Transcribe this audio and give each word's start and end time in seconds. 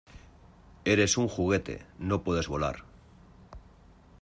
¡Eres 0.83 1.15
un 1.15 1.27
juguete!¡ 1.27 1.85
no 1.99 2.23
puedes 2.23 2.47
volar! 2.47 2.85